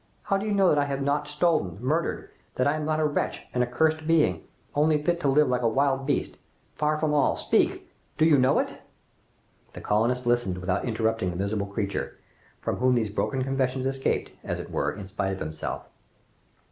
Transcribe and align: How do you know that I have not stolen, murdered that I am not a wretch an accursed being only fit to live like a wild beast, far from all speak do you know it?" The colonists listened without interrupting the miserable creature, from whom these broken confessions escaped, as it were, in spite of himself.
How 0.23 0.37
do 0.37 0.47
you 0.47 0.51
know 0.51 0.69
that 0.69 0.79
I 0.79 0.85
have 0.85 1.03
not 1.03 1.27
stolen, 1.27 1.77
murdered 1.79 2.31
that 2.55 2.65
I 2.65 2.75
am 2.75 2.85
not 2.85 2.99
a 2.99 3.05
wretch 3.05 3.45
an 3.53 3.61
accursed 3.61 4.07
being 4.07 4.43
only 4.73 4.99
fit 5.03 5.19
to 5.19 5.27
live 5.27 5.47
like 5.47 5.61
a 5.61 5.67
wild 5.67 6.07
beast, 6.07 6.37
far 6.73 6.97
from 6.97 7.13
all 7.13 7.35
speak 7.35 7.87
do 8.17 8.25
you 8.25 8.39
know 8.39 8.57
it?" 8.57 8.81
The 9.73 9.79
colonists 9.81 10.25
listened 10.25 10.57
without 10.57 10.85
interrupting 10.85 11.29
the 11.29 11.37
miserable 11.37 11.67
creature, 11.67 12.17
from 12.61 12.77
whom 12.77 12.95
these 12.95 13.11
broken 13.11 13.43
confessions 13.43 13.85
escaped, 13.85 14.31
as 14.43 14.57
it 14.59 14.71
were, 14.71 14.91
in 14.91 15.07
spite 15.07 15.33
of 15.33 15.39
himself. 15.39 15.87